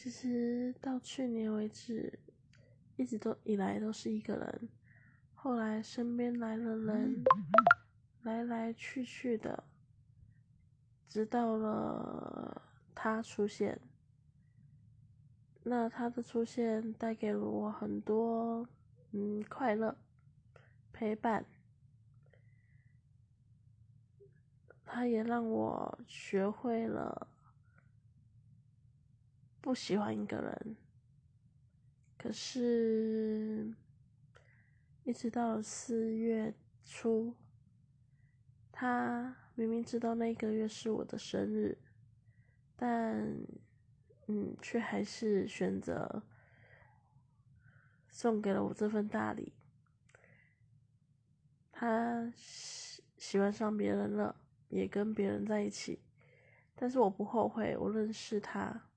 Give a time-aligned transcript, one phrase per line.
[0.00, 2.20] 其实到去年为止，
[2.94, 4.68] 一直都以来都是一个人。
[5.34, 7.24] 后来身边来了人，
[8.22, 9.64] 来来去去的，
[11.08, 12.62] 直到了
[12.94, 13.80] 他出现。
[15.64, 18.68] 那他的出现带给了我很多，
[19.10, 19.98] 嗯，快乐、
[20.92, 21.44] 陪伴。
[24.86, 27.26] 他也让我学会了
[29.68, 30.76] 不喜欢一个人，
[32.16, 33.70] 可是，
[35.04, 36.54] 一直到四月
[36.86, 37.34] 初，
[38.72, 41.76] 他明明知道那个月是我的生日，
[42.76, 43.22] 但，
[44.28, 46.22] 嗯，却还是选择
[48.08, 49.52] 送给了我这份大礼。
[51.70, 54.34] 他喜喜欢上别人了。
[54.70, 56.00] 也跟别人在一起，
[56.74, 58.87] 但是我不后悔，我认识他，